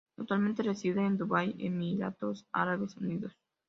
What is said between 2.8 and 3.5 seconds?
Unidos.